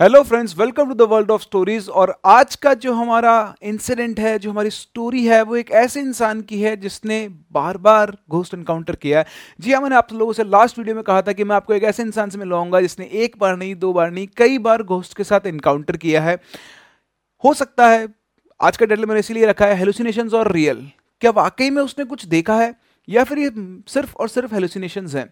[0.00, 3.32] Hello friends welcome to the world of stories और आज का जो हमारा
[3.62, 7.18] इंसिडेंट है, जो हमारी स्टोरी है, वो एक ऐसे इंसान की है जिसने
[7.52, 9.26] बार बार घोस्ट एनकाउंटर किया है।
[9.60, 11.82] जी हाँ मैंने आप लोगों से लास्ट वीडियो में कहा था कि मैं आपको एक
[11.82, 15.24] ऐसे इंसान से मिलवाऊँगा जिसने एक बार नहीं, दो बार नहीं, कई बार घोस्ट के
[15.24, 16.38] साथ इनकाउंटर किया है।
[17.44, 18.08] हो सकता है,
[18.60, 20.86] आज का डेटल मैंने इसीलिए रखा है हेलुसिनेशन और रियल
[21.20, 22.74] क्या वाकई में उसने कुछ देखा है?
[23.08, 23.50] या फिर ये
[23.88, 25.30] सिर्फ़ और सिर्फ़ हेलुसिनेशन हैं?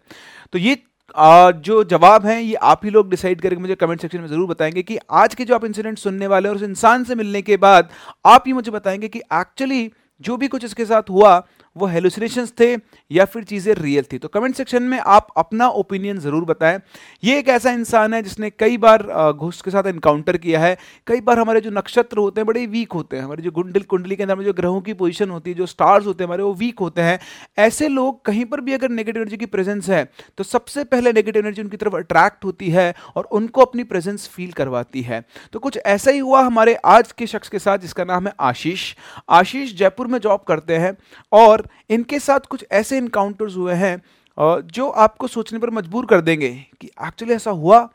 [0.53, 0.79] तो ये
[1.17, 4.82] जो जवाब हैं, ये आप ही लोग डिसाइड करके मुझे कमेंट सेक्शन में ज़रूर बताएँगे
[4.82, 7.57] कि आज के जो आप इंसिडेंट सुनने वाले हैं और उस इंसान से मिलने के
[7.57, 7.89] बाद
[8.26, 9.90] आप ही मुझे बताएँगे कि एक्चुअली
[10.21, 11.46] जो भी कुछ इसके साथ हुआ
[11.79, 12.73] वो हेलुसिनेशंस थे
[13.11, 14.18] या फिर चीज़ें रियल थी?
[14.18, 16.79] तो कमेंट सेक्शन में आप अपना ओपिनियन ज़रूर बताएँ।
[17.25, 21.21] ये एक ऐसा इंसान है जिसने कई बार घुस के साथ इनकाउंटर किया है। कई
[21.21, 24.23] बार हमारे जो नक्षत्र होते हैं, बड़े वीक होते हैं। हमारे जो गुंडल, कुंडली के
[24.23, 26.79] अंदर में जो ग्रहों की पोजिशन होती है, जो स्टार्स होते हैं, हमारे वो वीक
[26.81, 27.18] होते हैं।
[27.59, 30.04] ऐसे लोग कहीं पर भी अगर नेगेटिव एनर्जी की प्रेजेंस है
[30.39, 34.53] तो सबसे पहले नेगेटिव एनर्जी उनकी तरफ़ अट्रैक्ट होती है और उनको अपनी प्रेजेंस फील
[34.53, 38.27] करवाती है। तो कुछ ऐसा ही हुआ हमारे आज के शख्स के साथ, जिसका नाम
[38.27, 38.95] है आशीष।
[39.31, 40.97] आशीष जयपुर में जॉब करते हैं
[41.33, 44.02] और इनके साथ कुछ ऐसे इनकाउंटर्स हुए हैं
[44.62, 47.88] जो आपको सोचने पर मजबूर कर देंगे कि एक्चुअली ऐसा हुआ।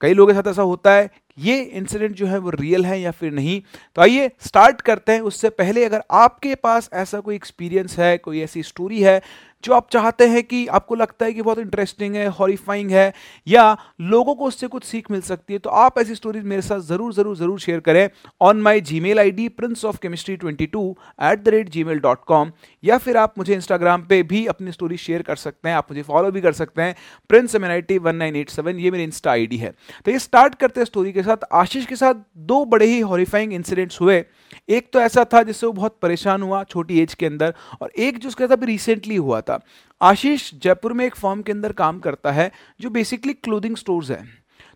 [0.00, 3.10] कई लोगों के साथ ऐसा होता है। ये इंसिडेंट जो है वो रियल है या
[3.10, 3.62] फिर नहीं?
[3.96, 8.40] तो आइए स्टार्ट करते हैं। उससे पहले अगर आपके पास ऐसा कोई एक्सपीरियंस है, कोई
[8.40, 9.20] ऐसी स्टोरी है
[9.64, 13.12] जो आप चाहते हैं कि आपको लगता है कि बहुत इंटरेस्टिंग है हॉरीफाइंग है,
[13.46, 16.80] या लोगों को उससे कुछ सीख मिल सकती है तो आप ऐसी स्टोरीज मेरे साथ
[16.82, 18.08] ज़रूर ज़रूर ज़रूर शेयर करें
[18.40, 20.84] on my Gmail I D prince of chemistry twenty two
[21.22, 22.52] at the rate Gmail dot com
[22.84, 26.02] या फिर आप मुझे इंस्टाग्राम पे भी अपनी स्टोरी शेयर कर सकते हैं, आप मुझे
[26.04, 26.94] फॉलो भी कर सकते हैं
[27.30, 29.72] prince M N I T one nine eight seven ये मेरी इंस्टा आई डी है।
[30.04, 33.52] तो ये स्टार्ट करते हैं स्टोरी के साथ, आशीष के साथ दो बड़े ही हॉरीफाइंग
[33.52, 34.24] इंसिडेंट्स हुए।
[34.68, 38.18] एक तो ऐसा था जिससे वो बहुत परेशान हुआ छोटी एज के अंदर, और एक
[38.18, 39.53] जो उसके साथ अभी रिसेंटली हुआ था
[40.00, 44.22] आशीष जयपुर में एक फॉर्म के अंदर काम करता है, जो बेसिकली क्लोथिंग स्टोर्स है।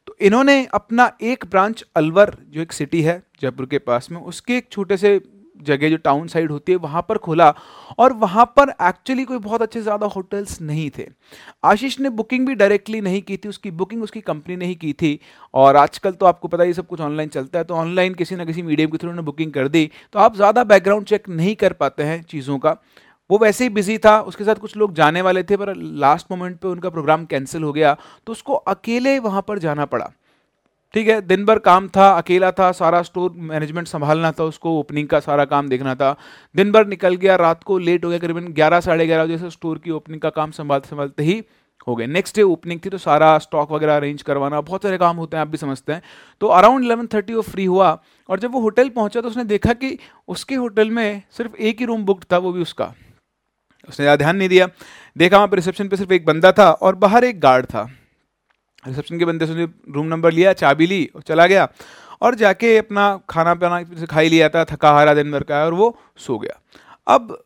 [0.06, 4.56] तो इन्होंने अपना एक ब्रांच अलवर, जो एक सिटी है, जयपुर के पास में, उसके
[4.56, 5.20] एक छोटे से
[5.60, 7.48] जगह, जो टाउन साइड होती है, वहाँ पर खोला।
[7.98, 11.06] और वहाँ पर एक्चुअली कोई बहुत अच्छे ज़्यादा होटल्स नहीं थे।
[11.64, 14.92] आशीष ने बुकिंग भी डायरेक्टली नहीं की थी, उसकी बुकिंग उसकी कंपनी ने ही की
[14.92, 15.18] थी।
[15.54, 18.44] और आजकल तो आपको पता ही सब कुछ ऑनलाइन चलता है तो ऑनलाइन किसी ना
[18.44, 21.72] किसी मीडियम के थ्रू उन्होंने बुकिंग कर दी। तो आप ज़्यादा बैकग्राउंड चेक नहीं कर
[21.72, 22.76] पाते हैं चीज़ों का।
[23.30, 26.58] वो वैसे ही बिज़ी था, उसके साथ कुछ लोग जाने वाले थे, पर लास्ट मोमेंट
[26.58, 27.96] पे उनका प्रोग्राम कैंसिल हो गया
[28.26, 30.10] तो उसको अकेले वहाँ पर जाना पड़ा।
[30.94, 35.08] ठीक है, दिन भर काम था, अकेला था, सारा स्टोर मैनेजमेंट संभालना था, उसको ओपनिंग
[35.08, 36.14] का सारा काम देखना था।
[36.54, 39.50] दिन भर निकल गया, रात को लेट हो गया, करीबन ग्यारह, साढ़े ग्यारह बजे से
[39.50, 41.42] स्टोर की ओपनिंग का काम संभालते संभालते ही
[41.86, 45.16] हो गए। नेक्स्ट डे ओपनिंग थी तो सारा स्टॉक वगैरह अरेंज करवाना, बहुत सारे काम
[45.16, 46.02] होते हैं, आप भी समझते हैं।
[46.40, 47.90] तो अराउंड इलेवन थर्टी वो फ्री हुआ,
[48.28, 51.86] और जब वो होटल पहुँचा तो उसने देखा कि उसके होटल में सिर्फ़ एक ही
[51.86, 52.92] रूम बुक था, वो भी उसका।
[53.88, 54.68] उसने ज़्यादा ध्यान नहीं दिया।
[55.16, 57.88] देखा वहाँ पर रिसेप्शन पे सिर्फ़ एक बंदा था और बाहर एक गार्ड था।
[58.84, 61.68] रिसेप्शन के बंदे से रूम नंबर लिया, चाबी ली और चला गया।
[62.22, 65.96] और जाके अपना खाना पीना खाई लिया था, थका हारा दिन भर का और वो
[66.18, 66.60] सो गया।
[67.06, 67.36] अब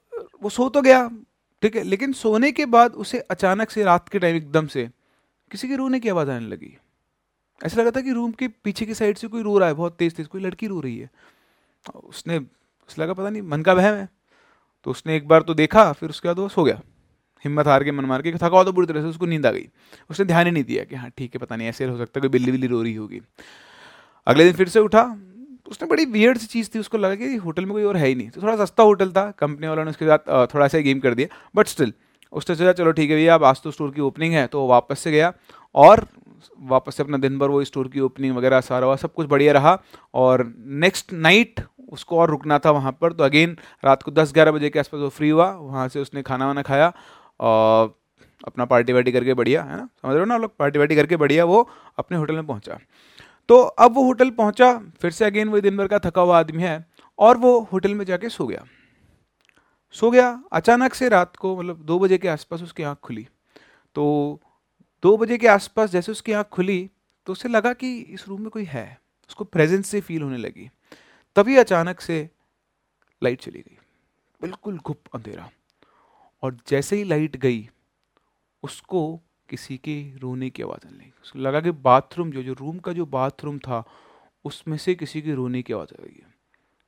[0.43, 1.09] वो सो तो गया,
[1.63, 4.89] ठीक है, लेकिन सोने के बाद उसे अचानक से रात के टाइम एकदम से
[5.51, 6.77] किसी के रोने की आवाज़ आने लगी।
[7.61, 9.97] ऐसा लगा था कि रूम के पीछे की साइड से कोई रो रहा है, बहुत
[9.99, 11.11] तेज तेज कोई लड़की रो रही है।
[12.05, 14.09] उसने, उसे लगा पता नहीं, मन का वहम है।
[14.87, 16.81] तो उसने एक बार तो देखा, फिर उसके बाद वो सो गया।
[17.45, 19.67] हिम्मत हार के मन मार के थका तो बुरी तरह से उसको नींद आ गई।
[20.11, 22.29] उसने ध्यान ही नहीं दिया कि हाँ ठीक है, पता नहीं, ऐसे हो सकता कोई
[22.29, 23.21] बिल्ली बिल्ली रो रही होगी।
[24.27, 25.03] अगले दिन फिर से उठा।
[25.65, 28.07] तो उसने बड़ी वियर्ड सी चीज़ थी, उसको लगा कि होटल में कोई और है
[28.07, 31.01] ही नहीं। तो थोड़ा सस्ता होटल था कंपनी वालों ने उसके साथ थोड़ा सा गेम
[31.01, 31.93] कर दिया। बट स्टिल
[32.33, 34.99] उसने सोचा, चलो ठीक है भैया, अब आज तो स्टोर की ओपनिंग है। तो वापस
[34.99, 35.33] से गया
[35.75, 36.07] और
[36.61, 39.53] वापस से अपना दिन भर वो स्टोर की ओपनिंग वगैरह सारा हुआ सब कुछ बढ़िया
[39.53, 39.79] रहा।
[40.15, 41.61] और नेक्स्ट नाइट
[41.93, 45.01] उसको और रुकना था वहाँ पर। तो अगेन, रात को दस ग्यारह बजे के आसपास
[45.01, 46.93] वो फ्री हुआ, वहाँ से उसने खाना वाना खाया
[47.41, 47.95] और
[48.47, 49.89] अपना पार्टी वार्टी करके बढ़िया, है ना?
[50.03, 50.57] समझ रहे हो ना लोग?
[50.57, 52.79] पार्टी वार्टी करके बढ़िया वो अपने होटल में पहुँचा।
[53.49, 56.63] तो अब वो होटल पहुँचा, फिर से अगेन वही दिन भर का थका हुआ आदमी
[56.63, 56.85] है
[57.19, 58.65] और वो होटल में जाके सो गया।
[59.95, 63.27] सो गया, अचानक से रात को मतलब दो बजे के आसपास उसकी आँख खुली।
[63.95, 64.41] तो
[65.03, 66.91] दो बजे के आसपास जैसे उसकी आँख खुली
[67.27, 68.99] तो उसे लगा कि इस रूम में कोई है,
[69.31, 70.71] उसको प्रेजेंस से फील होने लगी।
[71.37, 72.31] तभी अचानक से
[73.23, 73.79] लाइट चली गई।
[74.43, 75.51] बिल्कुल गुप अंधेरा।
[76.43, 77.71] और जैसे ही लाइट गई,
[78.63, 82.79] उसको किसी के रोने की आवाज़ आने लगी। उसको लगा कि बाथरूम, जो जो रूम
[82.79, 83.85] का जो बाथरूम था,
[84.45, 86.35] उसमें से किसी के रोने की आवाज़ आ है।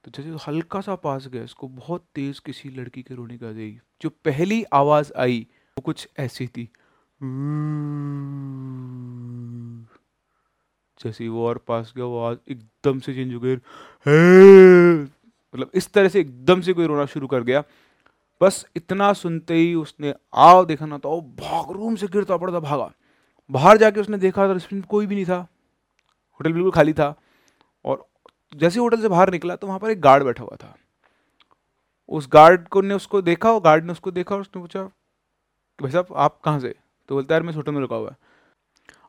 [0.05, 3.58] तो जैसे हल्का सा पास गया, उसको बहुत तेज किसी लड़की के रोने की आवाज़
[3.58, 6.70] आई। जो पहली आवाज़ आई, वो कुछ ऐसी थी।
[11.00, 13.55] जैसे वो और पास गया, वो आवाज़ एकदम से चेंज हो गई
[15.55, 17.62] मतलब इस तरह से एकदम से कोई रोना शुरू कर गया।
[18.41, 22.91] बस इतना सुनते ही उसने, आओ देखा ना तो भाग रूम से गिरता पड़ता भागा।
[23.50, 25.37] बाहर जाके उसने देखा तो रेस्टोरेंट कोई भी नहीं था।
[26.41, 27.14] होटल बिल्कुल खाली था।
[27.85, 28.05] और
[28.56, 30.75] जैसे होटल से बाहर निकला तो वहाँ पर एक गार्ड बैठा हुआ था।
[32.08, 34.82] उस गार्ड को ने उसको देखा, और गार्ड ने उसको देखा और उसने पूछा,
[35.79, 36.75] भाई साहब, आप कहाँ से?
[37.08, 38.17] तो बोलता है, यार, मैं इस होटल में रुका हुआ है।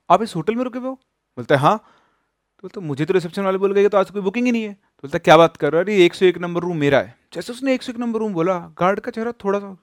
[0.10, 1.00] आप इस होटल में रुके हुए हो?
[1.38, 4.46] बोलता है हाँ। तो बोलता मुझे तो रिसेप्शन वाले बोल गए तो आज कोई बुकिंग
[4.46, 5.86] ही नहीं है। तो बोलता क्या बात कर रहा है?
[5.86, 8.34] अरे, एक सौ एक नंबर रूम मेरा है। जैसे उसने एक सौ एक नंबर रूम
[8.34, 9.76] बोला गार्ड का चेहरा थोड़ा सा,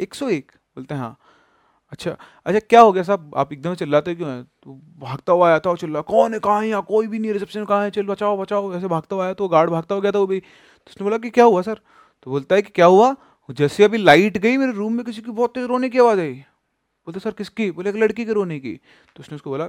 [0.00, 0.52] एक सौ एक?
[0.76, 1.16] बोलते हैं हाँ।
[1.92, 2.10] अच्छा
[2.46, 3.32] अच्छा क्या हो गया साहब?
[3.36, 4.44] आप एकदम चिल्लाते क्यों हैं?
[4.44, 6.82] तो भागता हुआ आया था और चिल्ला, कौन है, कहाँ है यहाँ?
[6.82, 7.90] कोई भी नहीं रिसेप्शन कहाँ है?
[7.90, 10.40] चल, बचाओ बचाओ। ऐसे भागता हुआ आया तो गार्ड भागता हो गया था वो भी
[10.40, 11.80] तो उसने बोला कि, क्या हुआ सर?
[12.22, 13.14] तो बोलता है कि, क्या हुआ?
[13.50, 16.32] जैसे अभी लाइट गई मेरे रूम में, किसी की बहुत तेज रोने की आवाज़ आई।
[17.06, 17.70] बोलते सर, किसकी?
[17.70, 18.74] बोले, एक लड़की के रोने की।
[19.16, 19.68] तो उसने उसको बोला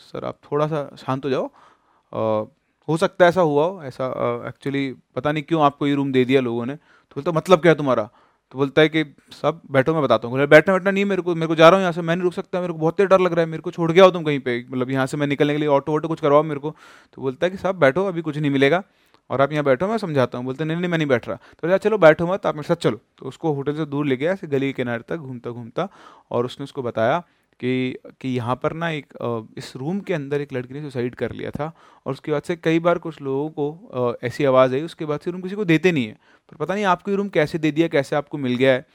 [0.00, 2.46] सर आप थोड़ा सा शांत हो जाओ। आ,
[2.88, 4.06] हो सकता है ऐसा हुआ हो ऐसा
[4.48, 7.72] एक्चुअली पता नहीं क्यों आपको ये रूम दे दिया लोगों ने। तो बोलता मतलब क्या
[7.72, 8.08] है तुम्हारा?
[8.52, 11.46] तो बोलता है कि सब बैठो मैं बताता हूँ। बैठना बैठना नहीं मेरे को मेरे
[11.46, 13.20] को जा रहा हूँ यहाँ से मैं नहीं रुक सकता मेरे को बहुत तेज डर
[13.20, 15.26] लग रहा है मेरे को छोड़ गया हो तुम कहीं पे मतलब यहाँ से मैं
[15.26, 16.74] निकलने के लिए ऑटो वोटो कुछ करवाओ मेरे को।
[17.14, 18.82] तो बोलता है कि साहब बैठो अभी कुछ नहीं मिलेगा
[19.30, 21.68] और आप यहाँ बैठो मैं समझाता हूँ। बोलते नहीं नहीं मैं नहीं बैठ रहा। तो
[21.68, 24.32] यार चलो बैठो मत आप मेरे साथ चलो। तो उसको होटल से दूर ले गया
[24.32, 25.88] ऐसे गली के किनारे तक घूमता घूमता
[26.30, 27.22] और उसने उसको बताया
[27.64, 29.12] कि कि यहाँ पर ना एक
[29.58, 31.70] इस रूम के अंदर एक लड़की ने सुसाइड कर लिया था
[32.06, 35.30] और उसके बाद से कई बार कुछ लोगों को ऐसी आवाज़ आई, उसके बाद से
[35.30, 36.16] रूम किसी को देते नहीं है।
[36.48, 38.86] पर पता नहीं आपको ये रूम कैसे दे दिया, कैसे आपको मिल गया है।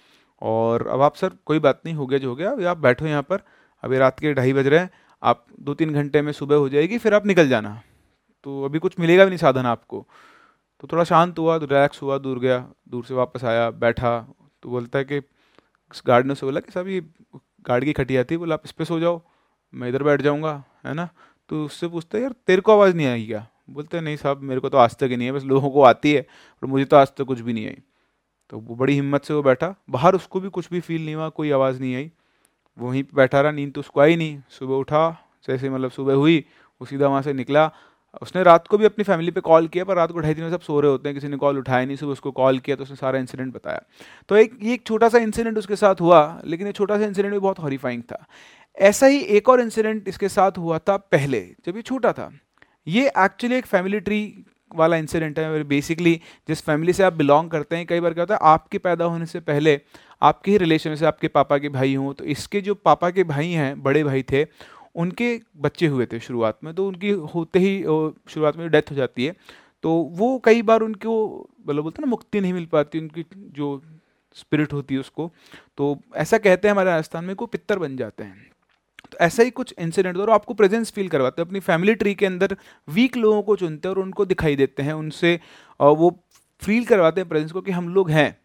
[0.42, 3.06] और अब आप, सर, कोई बात नहीं, हो गया जो हो गया अभी आप बैठो
[3.06, 3.42] यहाँ पर।
[3.84, 4.90] अभी रात के ढाई बज रहे हैं,
[5.24, 7.81] आप दो तीन घंटे में सुबह हो जाएगी, फिर आप निकल जाना।
[8.46, 10.06] तो अभी कुछ मिलेगा भी नहीं साधन आपको।
[10.80, 12.60] तो थोड़ा शांत हुआ, रिलैक्स हुआ, दूर गया,
[12.90, 14.19] दूर से वापस आया, बैठा।
[14.64, 15.19] तो बोलता है कि
[16.08, 17.02] गार्ड ने से बोला कि, साहब, ये
[17.68, 19.22] गार्ड की खटिया थी, बोला, आप इस पर सो जाओ,
[19.74, 21.10] मैं इधर बैठ जाऊँगा, है ना?
[21.50, 23.48] तो उससे पूछते यार, तेरे को आवाज़ नहीं आई क्या?
[23.69, 26.14] बोलते नहीं साहब, मेरे को तो आज तक ही नहीं है बस लोगों को आती
[26.14, 26.22] है,
[26.62, 27.78] पर मुझे तो आज तक कुछ भी नहीं आई।
[28.50, 31.30] तो वो बड़ी हिम्मत से वो बैठा, बाहर उसको भी कुछ भी फील नहीं हुआ,
[31.30, 32.12] कोई आवाज़ नहीं आई।
[32.78, 35.18] वहीं बैठा रहा, नींद तो उसको आई नहीं। सुबह उठा,
[35.48, 36.46] जैसे मतलब सुबह हुई,
[36.81, 37.72] वो सीधा वहाँ से निकला
[38.22, 40.52] उसने रात को भी अपनी फैमिली पे कॉल किया, पर रात को ढाई दिन में
[40.52, 42.84] सब सो रहे होते हैं, किसी ने कॉल उठाया नहीं, सुबह उसको कॉल किया तो
[42.84, 43.81] उसने सारा इंसिडेंट बताया।
[44.30, 47.34] तो एक, ये एक छोटा सा इंसिडेंट उसके साथ हुआ, लेकिन ये छोटा सा इंसिडेंट
[47.34, 48.25] भी बहुत हॉरीफाइंग था।
[48.78, 52.31] ऐसा ही एक और इंसिडेंट इसके साथ हुआ था पहले, जब ये छोटा था।
[52.88, 56.14] ये एक्चुअली एक फैमिली ट्री वाला इंसिडेंट है बेसिकली
[56.48, 59.25] जिस फैमिली से आप बिलोंग करते हैं, कई बार क्या होता है, आपके पैदा होने
[59.25, 59.80] से पहले
[60.22, 63.52] आपके ही रिलेशन से आपके पापा के भाई हों तो इसके जो पापा के भाई
[63.52, 64.44] हैं, बड़े भाई थे
[64.95, 67.81] उनके बच्चे हुए थे शुरुआत में तो उनकी होते ही
[68.30, 69.36] शुरुआत में डेथ हो जाती है
[69.84, 71.16] तो वो कई बार उनको
[71.68, 73.81] मतलब बोलते ना मुक्ति नहीं मिल पाती उनकी जो
[74.36, 75.31] स्पिरिट होती है उसको।
[75.78, 78.50] तो ऐसा कहते हैं हमारे राजस्थान में को पित्तर बन जाते हैं।
[79.12, 82.25] तो ऐसा ही कुछ इंसिडेंट और आपको प्रेजेंस फील करवाते हैं। अपनी फैमिली ट्री के
[82.25, 82.56] अंदर
[82.88, 85.40] वीक लोगों को चुनते हैं और उनको दिखाई देते हैं उनसे
[85.80, 86.10] वो
[86.62, 88.38] फील करवाते हैं प्रेजेंस को कि हम लोग हैं।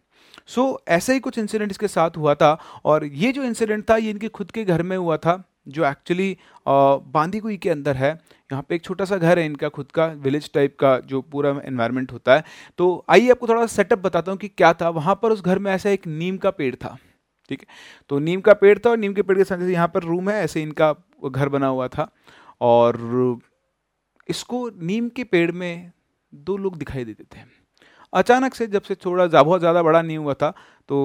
[0.47, 2.53] सो so, ऐसा ही कुछ इंसिडेंट इसके साथ हुआ था
[2.85, 6.37] और ये जो इंसिडेंट था ये इनके खुद के घर में हुआ था। जो एक्चुअली
[6.67, 8.11] बांदीकुई के अंदर है,
[8.53, 11.51] यहाँ पे एक छोटा सा घर है इनका, खुद का विलेज टाइप का जो पूरा
[11.65, 12.45] एनवायरनमेंट होता है।
[12.79, 15.59] तो आइए आपको थोड़ा सा सेटअप बताता हूँ कि क्या था। वहाँ पर उस घर
[15.59, 16.97] में ऐसा एक नीम का पेड़ था,
[17.51, 17.67] ठीक है?
[18.11, 20.31] तो नीम का पेड़ था और नीम के पेड़ के साथ जैसे यहाँ पर रूम
[20.31, 20.95] है, ऐसे इनका
[21.25, 22.11] घर बना हुआ था।
[22.61, 23.41] और
[24.29, 25.93] इसको नीम के पेड़ में
[26.33, 27.41] दो लोग दिखाई देते थे।
[28.13, 30.53] अचानक से जब से थोड़ा बहुत ज़्यादा बड़ा नीम हुआ था
[30.89, 30.97] तो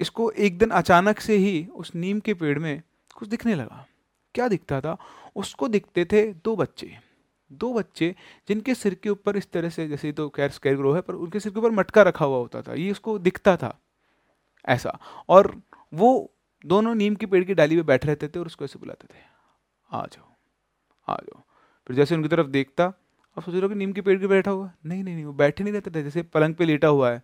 [0.00, 2.82] इसको एक दिन अचानक से ही उस नीम के पेड़ में
[3.18, 3.86] कुछ दिखने लगा।
[4.34, 4.96] क्या दिखता था?
[5.36, 6.98] उसको दिखते थे दो बच्चे।
[7.52, 8.14] दो बच्चे
[8.48, 11.40] जिनके सिर के ऊपर इस तरह से, जैसे तो खैर स्केर ग्रो है, पर उनके
[11.40, 13.78] सिर के ऊपर मटका रखा हुआ होता था। ये उसको दिखता था,
[14.68, 14.98] ऐसा।
[15.28, 15.60] और
[15.94, 16.30] वो
[16.66, 19.18] दोनों नीम के पेड़ की डाली में बैठे रहते थे और उसको ऐसे बुलाते थे।
[19.90, 20.32] आ जाओ
[21.08, 21.42] आ जाओ।
[21.86, 22.86] फिर जैसे उनकी तरफ़ देखता
[23.36, 24.70] और सोच रहा कि नीम के पेड़ के बैठा हुआ?
[24.86, 27.22] नहीं नहीं नहीं, वो बैठे नहीं रहते थे, जैसे पलंग पे लेटा हुआ है।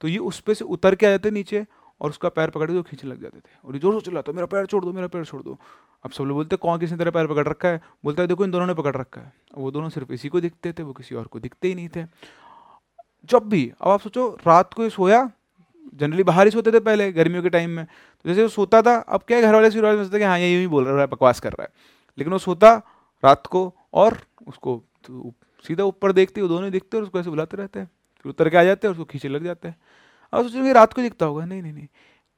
[0.00, 1.64] तो ये उस पर से उतर के आ जाते नीचे
[2.00, 4.66] और उसका पैर पकड़ के खींचने लग जाते थे। और ज़ोर से चिल्लाता, मेरा पैर
[4.66, 5.58] छोड़ दो, मेरा पैर छोड़ दो।
[6.04, 7.80] अब सब लोग बोलते, कौन किसी तरह पैर पकड़ रखा है?
[8.04, 10.72] बोलता है, देखो इन दोनों ने पकड़ रखा है। वो दोनों सिर्फ़ इसी को दिखते
[10.72, 12.04] थे, वो किसी और को दिखते ही नहीं थे।
[13.24, 15.30] जब भी, अब आप सोचो, रात को सोया,
[15.94, 18.96] जनरली बाहर ही सोते थे पहले, गर्मियों के टाइम में। तो जैसे वो सोता था,
[18.96, 21.40] अब क्या घर वाले शुरुआत में सोचते कि हाँ ये यूँ बोल रहा है, बकवास
[21.40, 21.68] कर रहा है।
[22.18, 22.74] लेकिन वो सोता
[23.24, 25.32] रात को और उसको तो
[25.64, 27.90] सीधा ऊपर देखते, वो दोनों ही दिखते और उसको ऐसे बुलाते रहते हैं।
[28.24, 29.76] फिर उतर के आ जाते हैं और उसको खींचे लग जाते हैं।
[30.34, 31.86] अब सोचो रात को दिखता होगा। नहीं नहीं नहीं।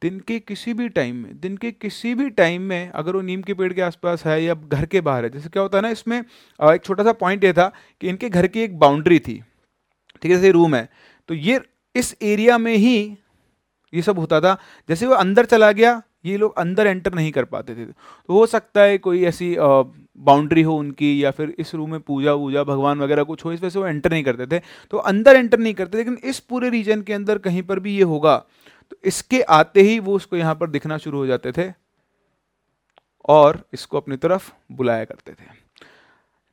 [0.03, 3.43] दिन के किसी भी टाइम में, दिन के किसी भी टाइम में अगर वो नीम
[3.43, 5.89] के पेड़ के आसपास है या घर के बाहर है, जैसे क्या होता है ना,
[5.89, 9.35] इसमें एक छोटा सा पॉइंट ये था कि इनके घर की एक बाउंड्री थी।
[10.23, 10.89] ठीक है, जैसे रूम है।
[11.29, 11.61] तो ये,
[11.95, 13.17] इस एरिया में ही
[13.95, 14.57] ये सब होता था।
[14.89, 18.47] जैसे वो अंदर चला गया ये लोग अंदर एंटर नहीं कर पाते थे। तो हो
[18.47, 23.01] सकता है कोई ऐसी बाउंड्री हो उनकी या फिर इस रूम में पूजा वूजा, भगवान
[23.01, 25.75] वगैरह कुछ हो, इस वजह से वो एंटर नहीं करते थे। तो अंदर एंटर नहीं
[25.75, 28.37] करते, लेकिन इस पूरे रीजन के अंदर कहीं पर भी ये होगा।
[28.93, 31.71] तो इसके आते ही वो उसको यहाँ पर दिखना शुरू हो जाते थे
[33.29, 35.45] और इसको अपनी तरफ़ बुलाया करते थे।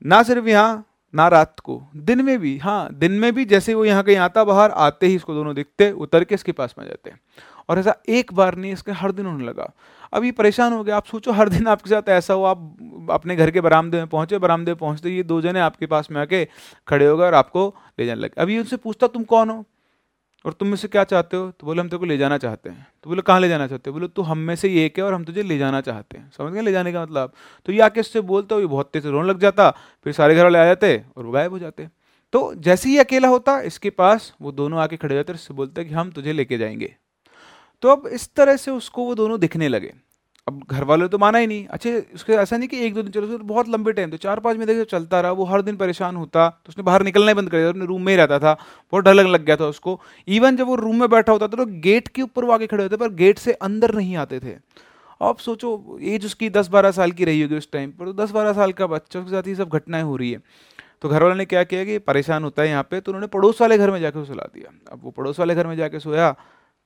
[0.02, 3.84] ना सिर्फ़ यहाँ, ना रात को, दिन में भी हाँ दिन में भी जैसे वो
[3.86, 7.12] यहाँ कहीं आता बाहर, आते ही इसको दोनों दिखते, उतर के इसके पास में जाते
[7.70, 9.74] और ऐसा एक बार नहीं, इसके हर दिन होने लगा।
[10.14, 12.78] अब ये परेशान हो गया, आप सोचो हर दिन आपके साथ ऐसा हो, आप
[13.12, 16.22] अपने घर के बरामदे में पहुँचे, बरामदे में पहुँचते ये दो जने आपके पास में
[16.22, 16.48] आके
[16.88, 19.66] खड़े हो गए और आपको ले जाने लगे। अभी उनसे पूछता, तुम कौन हो?
[20.46, 21.52] और तुम मुझसे क्या चाहते हो?
[21.52, 23.90] तो बोले, हम तेरे को ले जाना चाहते हैं। तो बोले, कहाँ ले जाना चाहते
[23.90, 23.94] हो?
[23.94, 26.32] बोले, तू हम में से ये एक है और हम तुझे ले जाना चाहते हैं।
[26.38, 27.34] समझ गए, ले जाने का मतलब।
[27.66, 29.70] तो ये आके उससे बोलते हो ये बहुत तेज रोने लग जाता,
[30.04, 31.90] फिर सारे घर वाले आ जाते और वो गायब हो जाते।
[32.34, 35.94] तो जैसे ही अकेला होता, इसके पास वो दोनों आके खड़े जाते उससे बोलते कि,
[35.94, 36.96] हम तुझे लेके जाएँगे।
[37.84, 39.94] तो अब इस तरह से उसको वो दोनों दिखने लगे।
[40.48, 43.12] अब घर वालों तो माना ही नहीं। अच्छे, उसके ऐसा नहीं कि एक दो दिन
[43.12, 45.76] चलो तो बहुत लंबे टाइम तो चार पाँच महीने जब चलता रहा, वो हर दिन
[45.78, 48.40] परेशान होता तो उसने बाहर निकलना ही बंद कर दिया, अपने रूम में ही रहता
[48.40, 48.54] था,
[48.94, 51.66] बहुत डर लग गया था उसको। इवन जब वो रूम में बैठा होता था तो
[51.82, 54.56] गेट के ऊपर वो आके खड़े होते, पर गेट से अंदर नहीं आते थे।
[55.22, 58.32] अब सोचो एज उसकी दस बारह साल की रही होगी उस टाइम पर तो दस
[58.32, 60.42] बारह साल का बच्चा, उसके साथ ये सब घटनाएँ हो रही है।
[61.02, 63.62] तो घर वालों ने क्या किया कि परेशान होता है यहाँ पे तो उन्होंने पड़ोस
[63.62, 66.36] वाले घर में जाकर सुला दिया। अब वो पड़ोस वाले घर में जाके सोया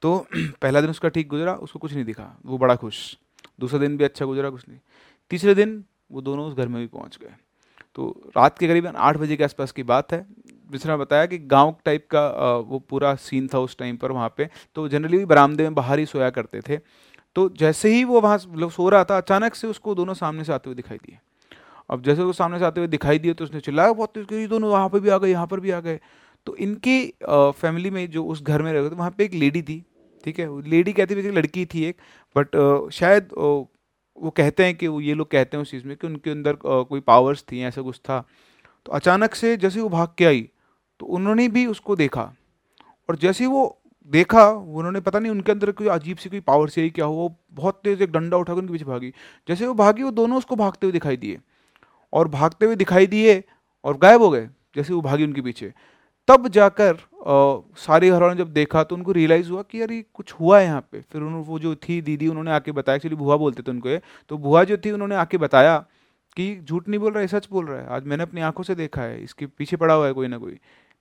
[0.02, 0.28] तो
[0.62, 3.18] पहला दिन उसका ठीक गुजरा, उसको कुछ नहीं दिखा। वो बड़ा खुश।
[3.60, 4.80] दूसरा दिन भी अच्छा गुजरा, कुछ नहीं।
[5.32, 7.34] तीसरे दिन वो दोनों उस घर में भी पहुँच गए।
[7.96, 10.26] तो रात के करीबन आठ बजे के आसपास की बात है।
[10.72, 14.50] जिसने बताया कि गाँव टाइप का वो पूरा सीन था उस टाइम पर वहाँ पे।
[14.76, 16.78] तो जनरली भी बरामदे में बाहर ही सोया करते थे।
[17.36, 20.54] तो जैसे ही वो वहाँ मतलब सो रहा था, अचानक से उसको दोनों सामने से
[20.54, 21.20] आते हुए दिखाई दिए।
[21.90, 24.90] अब जैसे वो सामने से आते हुए दिखाई दिए तो उसने चिल्लाया बहुत दोनों वहाँ
[24.90, 26.00] पर भी आ गए, यहाँ पर भी आ गए।
[26.48, 29.84] तो इनकी फैमिली में जो उस घर में रहे थे, वहाँ पे एक लेडी थी,
[30.24, 30.70] ठीक है?
[30.70, 31.98] लेडी कहती है लड़की थी एक
[32.36, 36.08] बट शायद वो कहते हैं कि वो, ये लोग कहते हैं उस चीज़ में कि
[36.08, 38.24] उनके अंदर कोई पावर्स थी, ऐसा कुछ था।
[38.86, 40.48] तो अचानक से जैसे वो भाग के आई
[41.00, 42.22] तो उन्होंने भी उसको देखा।
[43.10, 43.80] और जैसे वो
[44.12, 47.16] देखा, उन्होंने पता नहीं उनके अंदर कोई अजीब सी कोई पावर से ही क्या हुआ,
[47.16, 49.12] वो बहुत तेज एक डंडा उठाकर उनके पीछे भागी।
[49.48, 51.40] जैसे वो भागी, वो दोनों उसको भागते हुए दिखाई दिए।
[52.14, 53.44] और भागते हुए दिखाई दिए
[53.86, 55.74] और गायब हो गए, जैसे वो भागी उनके पीछे।
[56.28, 56.98] तब जाकर
[57.78, 60.60] सारे घर वालों ने जब देखा तो उनको रियलाइज़ हुआ कि यार ये कुछ हुआ
[60.60, 63.64] है यहाँ पे। फिर उन्होंने, वो जो थी दीदी उन्होंने आके बताया, एक्चुअली बुआ बोलते
[63.64, 65.78] थे उनको ये तो बुआ जो थी उन्होंने आके बताया
[66.38, 68.76] कि झूठ नहीं बोल रहा है सच बोल रहा है। आज मैंने अपनी आँखों से
[68.76, 70.58] देखा है, इसके पीछे पड़ा हुआ है कोई ना कोई,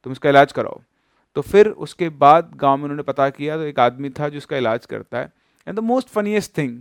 [0.06, 0.80] तुम इसका इलाज कराओ।
[1.36, 4.56] तो फिर उसके बाद गाँव में उन्होंने पता किया तो एक आदमी था जो इसका
[4.56, 5.32] इलाज करता है।
[5.66, 6.78] And the most funniest thing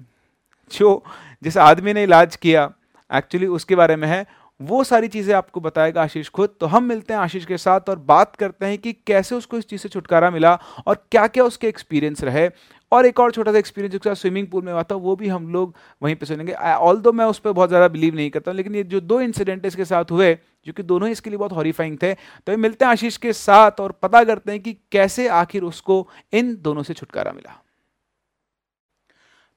[0.72, 1.04] जो
[1.44, 2.72] जिस आदमी ने इलाज किया
[3.10, 4.25] एक्चुअली उसके बारे में है
[4.60, 8.00] वो सारी चीज़ें आपको बताएगा आशीष खुद। तो हम मिलते हैं आशीष के साथ और
[8.02, 10.54] बात करते हैं कि कैसे उसको इस चीज़ से छुटकारा मिला
[10.88, 12.50] और क्या क्या उसके एक्सपीरियंस रहे।
[12.92, 15.48] और एक और छोटा सा एक्सपीरियंस साथ स्विमिंग पूल में हुआ था, वो भी हम
[15.54, 18.56] लोग वहीं पे सुनेंगे। ऑल दो मैं उस पर बहुत ज़्यादा बिलीव नहीं करता हूँ,
[18.58, 20.34] लेकिन ये जो दो इंसिडेंट इसके साथ हुए,
[20.66, 23.34] जो कि दोनों ही इसके लिए बहुत हॉरीफाइंग थे तो ये मिलते हैं आशीष के
[23.34, 27.62] साथ और पता करते हैं कि कैसे आखिर उसको इन दोनों से छुटकारा मिला।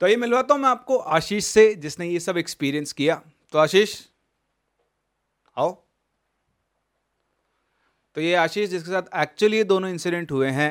[0.01, 3.21] तो ये मिलवाता हूँ मैं आपको आशीष से, जिसने ये सब एक्सपीरियंस किया।
[3.55, 3.99] तो आशीष
[5.59, 5.71] आओ।
[8.17, 10.71] तो ये आशीष जिसके साथ एक्चुअली ये दोनों इंसिडेंट हुए हैं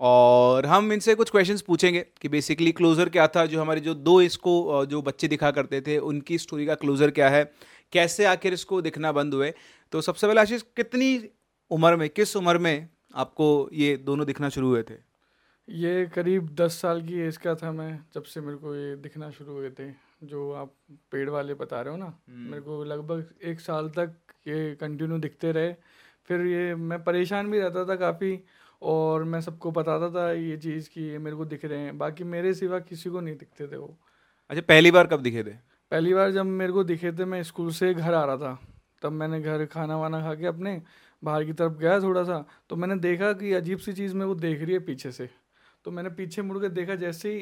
[0.00, 4.20] और हम इनसे कुछ क्वेश्चंस पूछेंगे कि बेसिकली क्लोजर क्या था जो हमारे जो दो
[4.20, 7.44] इसको जो बच्चे दिखा करते थे उनकी स्टोरी का क्लोजर क्या है
[7.92, 9.52] कैसे आखिर इसको दिखना बंद हुए।
[9.92, 11.08] तो सबसे पहले आशीष कितनी
[11.70, 14.94] उम्र में किस उम्र में आपको ये दोनों दिखना शुरू हुए थे?
[15.68, 19.30] ये करीब दस साल की एज का था मैं जब से मेरे को ये दिखना
[19.30, 19.88] शुरू हुए थे।
[20.22, 20.72] जो आप
[21.10, 24.14] पेड़ वाले बता रहे हो ना हम्म। मेरे को लगभग एक साल तक
[24.48, 25.72] ये कंटिन्यू दिखते रहे।
[26.28, 28.38] फिर ये मैं परेशान भी रहता था काफ़ी
[28.82, 32.24] और मैं सबको बताता था ये चीज़ कि ये मेरे को दिख रहे हैं। बाकी
[32.24, 33.96] मेरे सिवा किसी को नहीं दिखते थे वो।
[34.50, 35.54] अच्छा पहली बार कब दिखे थे?
[35.92, 38.58] पहली बार जब मेरे को दिखे थे मैं स्कूल से घर आ रहा था।
[39.02, 40.80] तब मैंने घर खाना वाना खा के अपने
[41.22, 44.34] बाहर की तरफ़ गया थोड़ा सा तो मैंने देखा कि अजीब सी चीज़ मेरे को
[44.34, 45.28] देख रही है पीछे से।
[45.84, 47.40] तो मैंने पीछे मुड़ के देखा जैसे ही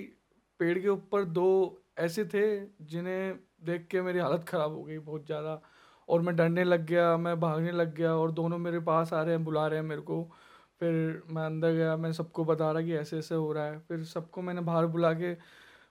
[0.61, 1.49] पेड़ के ऊपर दो
[1.97, 2.45] ऐसे थे
[2.87, 5.61] जिन्हें देख के मेरी हालत ख़राब हो गई बहुत ज़्यादा।
[6.09, 9.35] और मैं डरने लग गया, मैं भागने लग गया और दोनों मेरे पास आ रहे
[9.35, 10.23] हैं, बुला रहे हैं मेरे को।
[10.81, 14.03] फिर मैं अंदर गया, मैं सबको बता रहा कि ऐसे ऐसे हो रहा है। फिर
[14.05, 15.35] सबको मैंने बाहर बुला के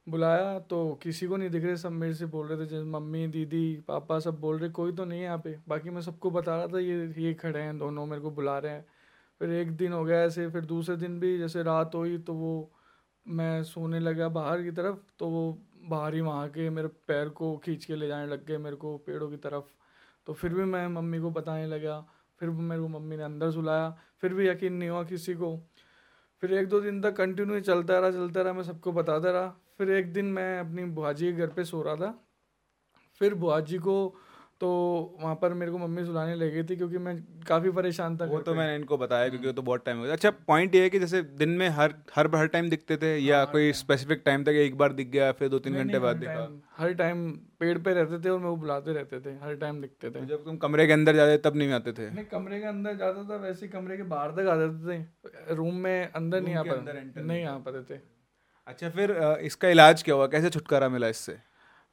[0.08, 3.26] बुलाया तो किसी को नहीं दिख रहे, सब मेरे से बोल रहे थे, जैसे मम्मी,
[3.28, 6.56] दीदी, पापा सब बोल रहे, कोई तो नहीं है यहाँ पे। बाकी मैं सबको बता
[6.56, 8.86] रहा था, ये ये खड़े हैं, दोनों मेरे को बुला रहे हैं।
[9.42, 12.72] फिर एक दिन हो गया ऐसे, फिर दूसरे दिन भी जैसे रात हुई तो वो
[13.26, 15.44] मैं सोने लगा बाहर की तरफ़ तो वो
[15.90, 18.98] बाहर ही वहाँ के मेरे पैर को खींच के ले जाने लग गए मेरे को
[18.98, 19.64] पेड़ों की तरफ़।
[20.26, 22.06] तो फिर भी मैं मम्मी को बताने लगा।
[22.40, 25.58] फिर मेरे को मम्मी ने अंदर सुलाया। फिर भी यकीन नहीं हुआ किसी को।
[26.42, 29.92] फिर एक दो दिन तक कंटिन्यू चलता रहा चलता रहा। मैं सबको बताता रहा। फिर
[29.92, 32.28] एक दिन मैं अपनी बुआ जी के घर पे सो रहा था।
[33.20, 34.16] फिर बुआ जी को
[34.62, 34.68] तो
[35.22, 37.16] वहाँ पर मेरे को मम्मी सुलाने लगी थी क्योंकि मैं
[37.48, 40.14] काफ़ी परेशान था वो तो मैंने इनको बताया क्योंकि वो तो बहुत टाइम हो गया।
[40.14, 43.44] अच्छा पॉइंट ये है कि जैसे दिन में हर हर हर टाइम दिखते थे या
[43.46, 46.48] कोई स्पेसिफिक टाइम था कि एक बार दिख गया फिर दो तीन घंटे बाद दिखा।
[46.78, 50.10] हर टाइम पेड़ पे रहते थे और मैं वो बुलाते रहते थे हर टाइम दिखते
[50.10, 52.10] थे। तो जब तुम कमरे के अंदर जाते तब नहीं आते थे?
[52.12, 55.56] नहीं कमरे के अंदर जाता था वैसे ही कमरे के बाहर तक आ जाते थे।
[55.56, 58.00] रूम में अंदर नहीं आ पाते नहीं आ पाते थे।
[58.68, 59.12] अच्छा फिर
[59.44, 60.28] इसका इलाज क्या हुआ?
[60.28, 61.38] कैसे छुटकारा मिला इससे?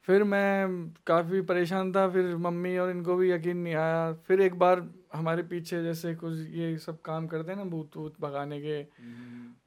[0.07, 4.55] फिर मैं काफ़ी परेशान था फिर मम्मी और इनको भी यकीन नहीं आया। फिर एक
[4.59, 8.81] बार हमारे पीछे जैसे कुछ ये सब काम करते हैं ना भूत वूत भगाने के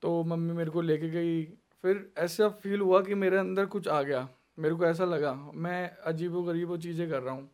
[0.02, 1.42] तो मम्मी मेरे को लेके गई।
[1.84, 4.28] फिर ऐसा फील हुआ कि मेरे अंदर कुछ आ गया।
[4.58, 7.50] मेरे को ऐसा लगा मैं अजीबो गरीबो चीज़ें कर रहा हूँ।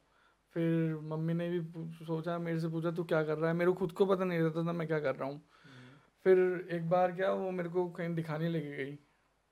[0.57, 1.61] फिर मम्मी ने भी
[1.97, 3.57] सोचा मेरे से पूछा तू क्या कर रहा है?
[3.57, 5.41] मेरे को खुद को पता नहीं रहता था मैं क्या कर रहा हूँ?
[6.27, 8.93] फिर एक बार क्या वो मेरे को कहीं दिखाने लगी गई।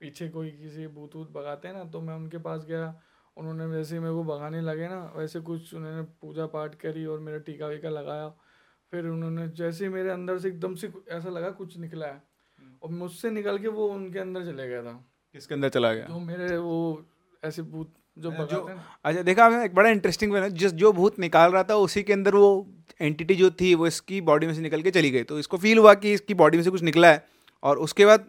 [0.01, 2.93] पीछे कोई किसी भूत वूत भगाते हैं ना तो मैं उनके पास गया।
[3.37, 7.19] उन्होंने वैसे ही मेरे को भगाने लगे ना वैसे कुछ उन्होंने पूजा पाठ करी और
[7.19, 8.27] मेरा टीका वीका लगाया।
[8.93, 12.21] फिर उन्होंने जैसे ही मेरे अंदर से एकदम से ऐसा लगा कुछ निकला है
[12.83, 14.93] और मुझसे निकल के वो उनके अंदर चले गया था।
[15.35, 16.05] किसके अंदर चला गया?
[16.05, 17.05] जो मेरे वो
[17.43, 20.73] ऐसे भूत जो जो भगाते हैं ना, अच्छा देखा आपने एक बड़ा इंटरेस्टिंग है जिस
[20.73, 22.67] जो भूत निकाल रहा था उसी के अंदर वो
[23.01, 25.77] एंटिटी जो थी वो इसकी बॉडी में से निकल के चली गई। तो इसको फील
[25.77, 27.23] हुआ कि इसकी बॉडी में से कुछ निकला है
[27.63, 28.25] और उसके बाद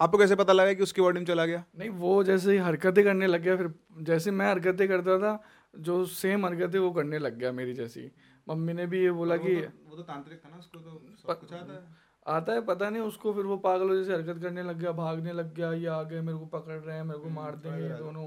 [0.00, 1.64] आपको कैसे पता लगा कि उसकी बॉडी में चला गया?
[1.78, 5.42] नहीं वो जैसे ही हरकतें करने लग गया फिर जैसे मैं हरकतें करता था
[5.78, 8.10] जो सेम हरकतें वो करने लग गया मेरी जैसी
[8.48, 11.52] मम्मी ने भी ये बोला कि वो तो तांत्रिक था ना उसको तो सब कुछ
[11.52, 11.82] आता है।
[12.26, 15.54] आता है पता नहीं उसको फिर वो पागलों जैसे हरकत करने लग गया भागने लग
[15.54, 18.26] गया ये आ गए मेरे को पकड़ रहे हैं मेरे को मार देंगे दोनों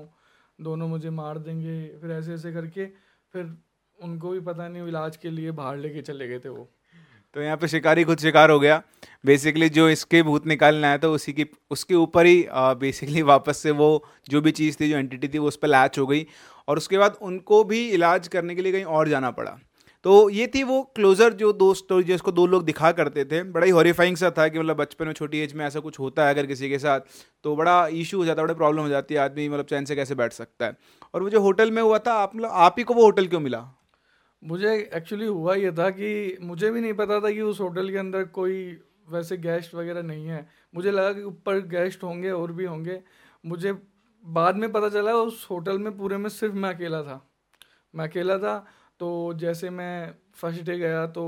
[0.62, 2.86] दोनों मुझे मार देंगे फिर ऐसे ऐसे करके
[3.34, 3.58] फिर
[4.00, 6.70] उनको भी पता नहीं इलाज के लिए बाहर लेके चले गए थे वो।
[7.36, 8.82] तो यहाँ पे शिकारी खुद शिकार हो गया।
[9.26, 13.72] बेसिकली जो इसके भूत निकालने आया था, उसी की, उसके ऊपर ही बेसिकली वापस से
[13.72, 16.26] वो जो भी चीज़ थी, जो एंटिटी थी, वो उस पर लैच हो गई
[16.68, 19.58] और उसके बाद उनको भी इलाज करने के लिए कहीं और जाना पड़ा।
[20.06, 23.66] तो ये थी वो क्लोजर जो दो स्टोरी जिसको दो लोग दिखा करते थे। बड़ा
[23.66, 26.34] ही हॉरीफाइंग सा था कि मतलब बचपन में छोटी एज में ऐसा कुछ होता है
[26.34, 27.00] अगर किसी के साथ
[27.44, 29.96] तो बड़ा इशू हो जाता है, बड़ा प्रॉब्लम हो जाती है, आदमी मतलब चैन से
[29.96, 30.78] कैसे बैठ सकता है।
[31.14, 33.40] और वो जो होटल में हुआ था, आप मतलब आप ही को वो होटल क्यों
[33.40, 33.68] मिला?
[34.44, 37.98] मुझे एक्चुअली हुआ ये था कि मुझे भी नहीं पता था कि उस होटल के
[37.98, 38.78] अंदर कोई
[39.10, 43.02] वैसे गेस्ट वगैरह नहीं है। मुझे लगा कि ऊपर गेस्ट होंगे और भी होंगे।
[43.46, 43.74] मुझे
[44.24, 47.22] बाद में पता चला उस होटल में पूरे में सिर्फ़ मैं अकेला था।
[47.96, 48.58] मैं अकेला था
[49.00, 51.24] तो जैसे मैं फ़र्स्ट डे गया तो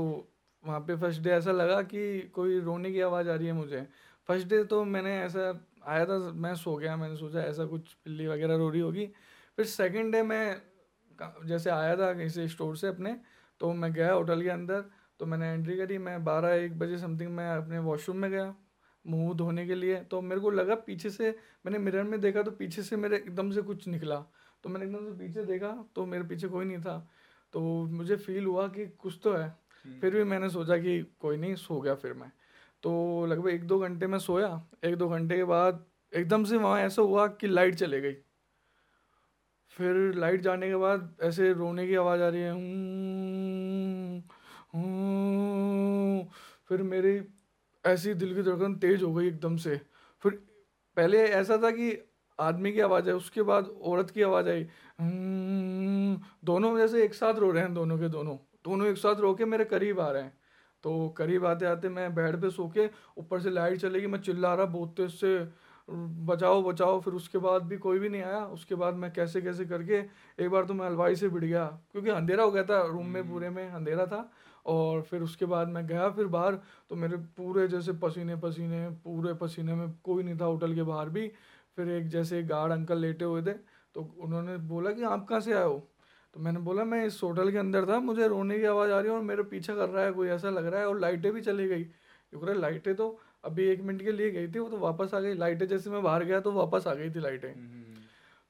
[0.64, 3.86] वहाँ पे फ़र्स्ट डे ऐसा लगा कि कोई रोने की आवाज़ आ रही है मुझे।
[4.28, 8.26] फ़र्स्ट डे तो मैंने ऐसा आया था, मैं सो गया, मैंने सोचा ऐसा कुछ बिल्ली
[8.26, 9.06] वगैरह रो रही होगी।
[9.56, 10.62] फिर सेकंड डे मैं
[11.44, 13.16] जैसे आया था किसी स्टोर से अपने
[13.60, 14.84] तो मैं गया होटल के अंदर
[15.18, 18.54] तो मैंने एंट्री करी मैं बारह एक बजे समथिंग मैं अपने वॉशरूम में गया
[19.06, 21.30] मुँह धोने के लिए तो मेरे को लगा पीछे से
[21.66, 24.16] मैंने मिरर में देखा तो पीछे से मेरे एकदम से कुछ निकला
[24.62, 27.10] तो मैंने एकदम से पीछे देखा तो मेरे पीछे कोई नहीं था
[27.52, 29.58] तो मुझे फील हुआ कि कुछ तो है
[30.00, 32.32] फिर भी मैंने सोचा कि कोई नहीं सो गया फिर मैं
[32.82, 36.80] तो लगभग एक दो घंटे में सोया एक दो घंटे के बाद एकदम से वहाँ
[36.80, 38.12] ऐसा हुआ कि लाइट चले गई।
[39.80, 42.52] फिर लाइट जाने के बाद ऐसे रोने की आवाज़ आ रही है।
[46.68, 47.20] फिर मेरी
[47.84, 49.76] ऐसी दिल की धड़कन तेज हो गई एकदम से।
[50.22, 50.32] फिर
[50.96, 51.96] पहले ऐसा था कि
[52.38, 54.66] आदमी की आवाज़ आई, उसके बाद औरत की आवाज़ आई
[56.44, 59.44] दोनों जैसे एक साथ रो रहे हैं, दोनों के दोनों। दोनों एक साथ रो के
[59.44, 60.32] मेरे करीब आ रहे हैं।
[60.84, 62.88] तो करीब आते आते मैं बेड पे सो के
[63.18, 65.38] ऊपर से लाइट चलेगी, मैं चिल्ला रहा, बहुत तेज से
[65.90, 69.64] बचाओ बचाओ, फिर उसके बाद भी कोई भी नहीं आया, उसके बाद मैं कैसे कैसे
[69.64, 69.94] करके
[70.38, 73.30] एक बार तो मैं हलवाई से भिड़ गया, क्योंकि अंधेरा हो गया था रूम में,
[73.30, 74.30] पूरे में अंधेरा था,
[74.66, 76.54] और फिर उसके बाद मैं गया फिर बाहर
[76.90, 81.08] तो मेरे पूरे जैसे पसीने पसीने, पूरे पसीने में कोई नहीं था होटल के बाहर
[81.08, 81.26] भी,
[81.76, 83.52] फिर एक जैसे गार्ड अंकल लेटे हुए थे
[83.94, 85.86] तो उन्होंने बोला कि आप कहाँ से आए हो?
[86.34, 89.10] तो मैंने बोला, मैं इस होटल के अंदर था, मुझे रोने की आवाज़ आ रही
[89.10, 91.40] है और मेरे पीछे कर रहा है, कोई ऐसा लग रहा है, और लाइटें भी
[91.40, 93.08] चली गई। क्योंकि लाइटें तो
[93.44, 96.02] अभी एक मिनट के लिए गई थी वो तो वापस आ गई। लाइटें जैसे मैं
[96.02, 97.52] बाहर गया तो वापस आ गई थी लाइटें।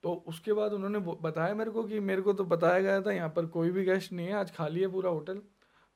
[0.05, 3.29] तो उसके बाद उन्होंने बताया मेरे को कि मेरे को तो बताया गया था यहाँ
[3.29, 5.41] पर कोई भी गेस्ट नहीं है आज खाली है पूरा होटल।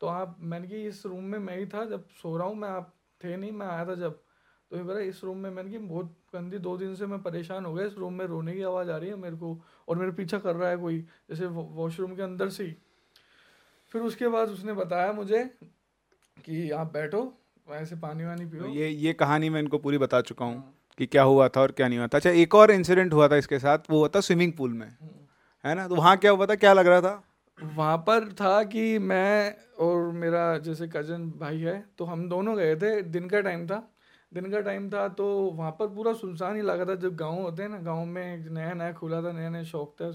[0.01, 2.69] तो आप मैंने कि इस रूम में मैं ही था जब सो रहा हूँ मैं
[2.69, 4.21] आप थे नहीं मैं आया था जब।
[4.71, 7.65] तो ये बोला इस रूम में मैंने कि बहुत गंदी दो दिन से मैं परेशान
[7.65, 10.13] हो गया इस रूम में रोने की आवाज़ आ रही है मेरे को और मेरे
[10.13, 10.99] पीछा कर रहा है कोई
[11.31, 12.77] जैसे वॉशरूम के अंदर से ही।
[13.93, 15.45] फिर उसके बाद उसने बताया मुझे
[16.45, 17.23] कि आप बैठो
[17.67, 21.07] ऐसे पानी वानी पियो। ये ये कहानी मैं इनको पूरी बता चुका हूँ हाँ। कि
[21.07, 23.59] क्या हुआ था और क्या नहीं हुआ था। अच्छा एक और इंसिडेंट हुआ था इसके
[23.59, 24.87] साथ वो हुआ था स्विमिंग पूल में।
[25.65, 25.87] है। ना?
[25.89, 27.23] तो वहाँ क्या हुआ था क्या लग रहा था?
[27.59, 32.77] वहाँ पर था कि मैं और मेरा जैसे कज़न भाई है तो हम दोनों गए
[32.77, 33.83] थे दिन का टाइम था।
[34.35, 37.63] दिन का टाइम था तो वहाँ पर पूरा सुनसान ही लगा था जब गाँव होते
[37.63, 40.11] हैं ना गाँव में नया नया खुला था नया नया शौक था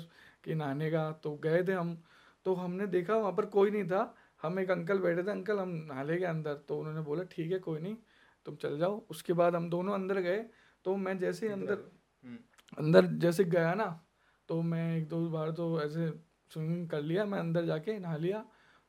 [0.45, 1.97] कि नहाने का तो गए थे हम।
[2.45, 4.01] तो हमने देखा वहाँ पर कोई नहीं था
[4.43, 7.59] हम एक अंकल बैठे थे अंकल हम नाले के अंदर तो उन्होंने बोला ठीक है
[7.59, 7.95] कोई नहीं
[8.45, 10.45] तुम चल जाओ। उसके बाद हम दोनों अंदर गए
[10.85, 11.77] तो मैं जैसे ही अंदर
[12.25, 12.37] हम्म।
[12.77, 13.87] अंदर जैसे गया ना
[14.49, 16.09] तो मैं एक दो बार तो ऐसे
[16.51, 18.43] स्विमिंग कर लिया मैं अंदर जाके नहा लिया।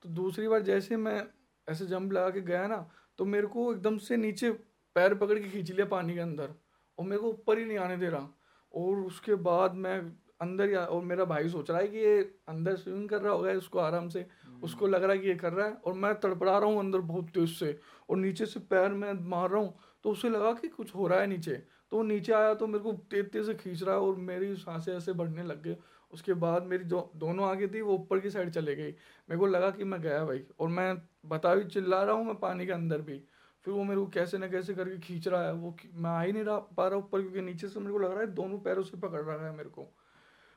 [0.05, 1.23] तो दूसरी बार जैसे मैं
[1.69, 4.51] ऐसे जंप लगा के गया ना तो मेरे को एकदम से नीचे
[4.97, 6.55] पैर पकड़ के खींच लिया पानी के अंदर
[6.99, 8.29] और मेरे को ऊपर ही नहीं आने दे रहा।
[8.75, 10.01] और उसके बाद मैं
[10.41, 13.51] अंदर ही और मेरा भाई सोच रहा है कि ये अंदर स्विमिंग कर रहा होगा
[13.53, 14.27] इसको आराम से।
[14.63, 16.99] उसको लग रहा है कि ये कर रहा है और मैं तड़पड़ा रहा हूँ अंदर
[17.01, 19.75] बहुत तेज से और नीचे से पैर में मार रहा हूँ
[20.05, 21.53] तो उसे लगा कि कुछ हो रहा है नीचे।
[21.93, 24.55] तो वो नीचे आया तो मेरे को तेज तेज से खींच रहा है और मेरी
[24.57, 25.77] साँसें ऐसे बढ़ने लग गई।
[26.13, 28.91] उसके बाद मेरी जो दोनों आगे थी वो ऊपर की साइड चले गई।
[29.29, 30.95] मेरे को लगा कि मैं गया भाई और मैं
[31.27, 33.23] बता भी चिल्ला रहा हूँ मैं पानी के अंदर भी।
[33.65, 36.33] फिर वो मेरे को कैसे ना कैसे करके खींच रहा है वो मैं आ ही
[36.33, 38.83] नहीं रहा पा रहा ऊपर क्योंकि नीचे से मेरे को लग रहा है दोनों पैरों
[38.83, 39.83] से पकड़ रहा है मेरे को।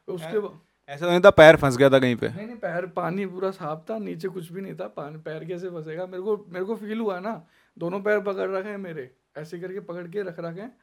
[0.08, 2.86] उसके बाद ऐसा तो नहीं था पैर फंस गया था कहीं पे। नहीं नहीं पैर
[2.96, 6.06] पानी पूरा साफ़ था नीचे कुछ भी नहीं था पानी पैर कैसे फंसेगा?
[6.06, 7.42] मेरे को मेरे को फील हुआ ना
[7.78, 10.76] दोनों पैर पकड़ रखे हैं मेरे ऐसे करके पकड़ के रख रखे हैं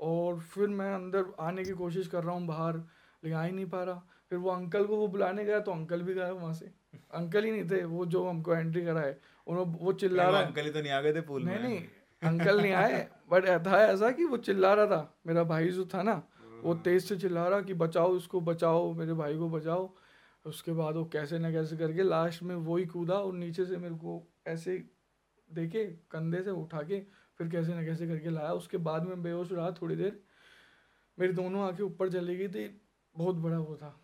[0.00, 3.66] और फिर मैं अंदर आने की कोशिश कर रहा हूँ बाहर लेकिन आ ही नहीं
[3.66, 6.70] पा रहा। फिर वो अंकल को वो बुलाने गया तो अंकल भी गए वहाँ से।
[7.14, 9.14] अंकल ही नहीं थे वो जो हमको एंट्री कराए
[9.46, 11.78] उन्होंने वो चिल्ला रहा अंकल ही तो नहीं आ गए थे पूल नहीं नहीं
[12.22, 16.02] अंकल नहीं आए बट था ऐसा कि वो चिल्ला रहा था। मेरा भाई जो था
[16.02, 16.22] ना
[16.64, 19.88] वो तेज से चिल्ला रहा कि बचाओ उसको बचाओ मेरे भाई को बचाओ।
[20.44, 23.76] उसके बाद वो कैसे ना कैसे करके लास्ट में वो ही कूदा और नीचे से
[23.76, 24.72] मेरे को ऐसे
[25.50, 27.00] देखे कंधे से उठा के
[27.38, 30.18] फिर कैसे ना कैसे करके लाया। उसके बाद में बेहोश रहा थोड़ी देर।
[31.18, 32.68] मेरी दोनों आँखें ऊपर चली गई थी।
[33.16, 33.94] बहुत बड़ा वो था।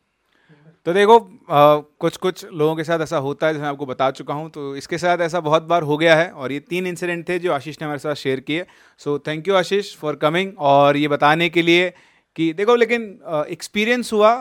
[0.87, 1.19] तो देखो
[1.51, 4.51] आ, कुछ कुछ लोगों के साथ ऐसा होता है जैसे मैं आपको बता चुका हूँ।
[4.51, 7.53] तो इसके साथ ऐसा बहुत बार हो गया है और ये तीन इंसिडेंट थे जो
[7.53, 8.67] आशीष ने हमारे साथ शेयर किए।
[9.01, 11.93] So thank you Ashish for coming और ये बताने के लिए
[12.37, 13.03] कि देखो, लेकिन
[13.51, 14.35] एक्सपीरियंस हुआ,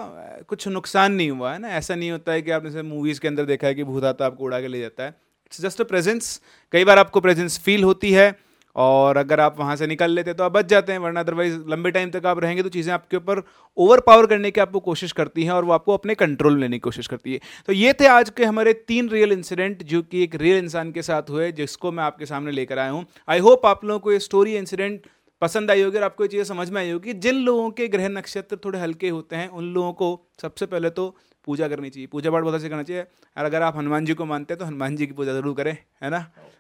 [0.48, 1.70] कुछ नुकसान नहीं हुआ, है ना?
[1.70, 4.44] ऐसा नहीं होता है कि आपने मूवीज़ के अंदर देखा है कि भूत आता आपको
[4.44, 6.40] उड़ा के ले जाता है। इट्स जस्ट अ प्रेजेंस
[6.74, 8.36] कई बार आपको प्रेजेंस फील होती है,
[8.76, 11.92] और अगर आप वहाँ से निकल लेते तो आप बच जाते हैं, वरना अदरवाइज़ लंबे
[11.92, 13.42] टाइम तक आप रहेंगे तो चीज़ें आपके ऊपर
[13.78, 16.80] ओवर पावर करने की आपको कोशिश करती हैं, और वो आपको अपने कंट्रोल लेने की
[16.82, 20.36] कोशिश करती है। तो ये थे आज के हमारे तीन रियल इंसिडेंट जो कि एक
[20.36, 23.86] रियल इंसान के साथ हुए, जिसको मैं आपके सामने लेकर आया हूँ। आई होप आप
[23.86, 25.06] लोगों को ये स्टोरी इंसिडेंट
[25.44, 28.08] पसंद आई होगी और आपको ये चीज़ें समझ में आई होगी, जिन लोगों के ग्रह
[28.10, 31.16] नक्षत्र थोड़े हल्के होते हैं, उन लोगों को सबसे पहले तो
[31.48, 34.26] पूजा करनी चाहिए। पूजा पाठ बहुत अच्छे करना चाहिए। और अगर आप हनुमान जी को
[34.26, 36.20] मानते हैं तो हनुमान जी की पूजा ज़रूर करें, है ना?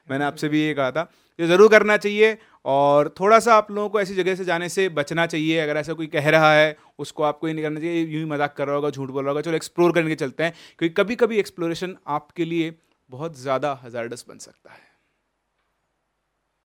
[0.09, 3.89] मैंने आपसे भी ये कहा था। ये ज़रूर करना चाहिए और थोड़ा सा आप लोगों
[3.89, 7.23] को ऐसी जगह से जाने से बचना चाहिए। अगर ऐसा कोई कह रहा है, उसको
[7.23, 9.41] आपको ये नहीं करना चाहिए। यूँ ही मज़ाक कर रहा होगा, झूठ बोल रहा होगा,
[9.41, 12.73] चलो एक्सप्लोर करने के चलते हैं। क्योंकि कभी कभी एक्सप्लोरेशन आपके लिए
[13.09, 14.92] बहुत ज़्यादा हजारडस बन सकता है।